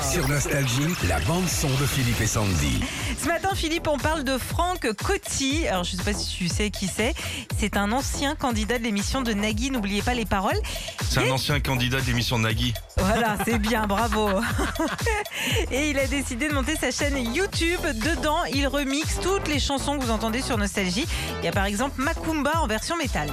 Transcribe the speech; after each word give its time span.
Sur 0.00 0.28
Nostalgie, 0.28 0.94
la 1.08 1.18
bande 1.20 1.48
son 1.48 1.68
de 1.68 1.86
Philippe 1.86 2.20
et 2.20 2.26
Sandy. 2.26 2.80
Ce 3.20 3.26
matin, 3.26 3.50
Philippe, 3.54 3.88
on 3.88 3.98
parle 3.98 4.22
de 4.24 4.38
Franck 4.38 4.92
Coty. 4.94 5.66
Alors, 5.66 5.84
je 5.84 5.92
ne 5.92 5.98
sais 5.98 6.04
pas 6.04 6.16
si 6.16 6.36
tu 6.36 6.48
sais 6.48 6.70
qui 6.70 6.86
c'est. 6.86 7.14
C'est 7.58 7.76
un 7.76 7.90
ancien 7.92 8.34
candidat 8.34 8.78
de 8.78 8.84
l'émission 8.84 9.22
de 9.22 9.32
Nagui. 9.32 9.70
N'oubliez 9.70 10.02
pas 10.02 10.14
les 10.14 10.24
paroles. 10.24 10.58
C'est 11.02 11.20
un 11.20 11.30
ancien 11.30 11.60
candidat 11.60 12.00
de 12.00 12.06
l'émission 12.06 12.38
Nagui. 12.38 12.74
Voilà, 12.96 13.36
c'est 13.44 13.58
bien, 13.58 13.86
bravo. 13.86 14.28
Et 15.72 15.90
il 15.90 15.98
a 15.98 16.06
décidé 16.06 16.48
de 16.48 16.54
monter 16.54 16.76
sa 16.76 16.90
chaîne 16.90 17.34
YouTube. 17.34 17.80
Dedans, 17.82 18.44
il 18.52 18.66
remixe 18.68 19.18
toutes 19.20 19.48
les 19.48 19.58
chansons 19.58 19.98
que 19.98 20.04
vous 20.04 20.12
entendez 20.12 20.42
sur 20.42 20.56
Nostalgie. 20.56 21.06
Il 21.40 21.44
y 21.44 21.48
a 21.48 21.52
par 21.52 21.64
exemple 21.66 22.00
Macumba 22.00 22.52
en 22.60 22.66
version 22.66 22.96
métal. 22.96 23.28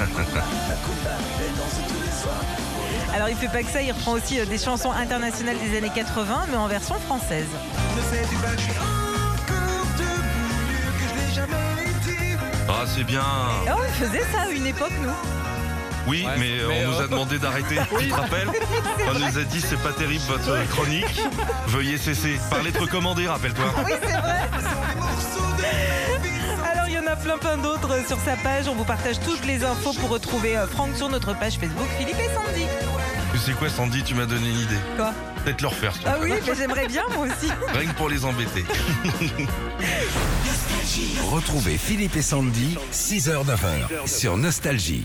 Alors 3.14 3.28
il 3.28 3.36
fait 3.36 3.48
pas 3.48 3.62
que 3.62 3.68
ça, 3.70 3.82
il 3.82 3.92
reprend 3.92 4.12
aussi 4.12 4.40
euh, 4.40 4.46
des 4.46 4.56
chansons 4.58 4.92
internationales 4.92 5.56
des 5.58 5.76
années 5.76 5.90
80, 5.94 6.46
mais 6.50 6.56
en 6.56 6.68
version 6.68 6.94
française. 7.00 7.48
Ah, 12.68 12.84
c'est 12.86 13.04
bien. 13.04 13.22
Oh, 13.68 13.80
il 13.88 13.94
faisait 14.06 14.24
ça 14.32 14.42
à 14.42 14.48
une 14.50 14.66
époque, 14.66 14.92
nous. 15.02 15.10
Oui, 16.06 16.26
mais, 16.38 16.60
euh, 16.60 16.70
on 16.70 16.92
nous 16.92 17.00
a 17.00 17.08
demandé 17.08 17.38
d'arrêter. 17.38 17.76
Tu 17.98 18.08
te 18.08 18.14
rappelles 18.14 18.48
On 19.08 19.14
nous 19.18 19.38
a 19.38 19.42
dit 19.44 19.60
c'est 19.60 19.82
pas 19.82 19.92
terrible 19.92 20.24
votre 20.26 20.66
chronique. 20.68 21.20
Veuillez 21.66 21.98
cesser. 21.98 22.40
Par 22.48 22.62
lettre 22.62 22.86
commandée, 22.88 23.28
rappelle-toi. 23.28 23.66
Oui, 23.84 23.92
c'est 24.02 24.16
vrai. 24.16 24.48
Plein, 27.22 27.38
plein 27.38 27.56
d'autres 27.56 28.06
sur 28.06 28.18
sa 28.20 28.36
page. 28.36 28.68
On 28.68 28.74
vous 28.74 28.84
partage 28.84 29.18
toutes 29.20 29.44
les 29.46 29.64
infos 29.64 29.92
pour 29.94 30.10
retrouver 30.10 30.56
euh, 30.56 30.66
Franck 30.66 30.96
sur 30.96 31.08
notre 31.08 31.34
page 31.38 31.54
Facebook 31.58 31.88
Philippe 31.98 32.18
et 32.18 32.28
Sandy. 32.34 32.66
Tu 33.32 33.38
sais 33.38 33.52
quoi, 33.52 33.68
Sandy 33.68 34.02
Tu 34.02 34.14
m'as 34.14 34.26
donné 34.26 34.50
une 34.50 34.58
idée. 34.58 34.78
Quoi? 34.96 35.12
Peut-être 35.44 35.62
le 35.62 35.68
refaire. 35.68 35.94
s'il 35.94 36.02
te 36.02 36.08
Ah 36.08 36.16
oui, 36.20 36.32
mais 36.46 36.54
j'aimerais 36.54 36.86
bien 36.88 37.04
moi 37.14 37.26
aussi. 37.26 37.50
Rien 37.74 37.90
que 37.90 37.96
pour 37.96 38.08
les 38.08 38.24
embêter. 38.24 38.64
Retrouvez 41.30 41.78
Philippe 41.78 42.16
et 42.16 42.22
Sandy, 42.22 42.76
6h-9h, 42.92 44.06
sur 44.06 44.36
Nostalgie. 44.36 45.04